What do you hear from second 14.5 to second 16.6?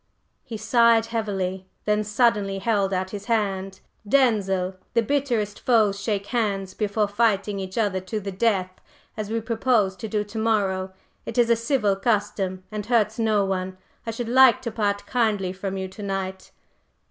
to part kindly from you to night!"